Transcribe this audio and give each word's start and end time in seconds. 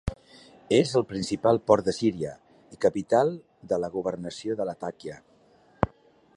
És 0.77 0.93
el 0.99 1.03
principal 1.11 1.59
port 1.71 1.89
de 1.89 1.93
Síria 1.97 2.31
i 2.77 2.81
capital 2.87 3.31
de 3.73 3.79
la 3.85 3.93
governació 3.99 4.59
de 4.63 4.71
Latakia. 4.71 5.23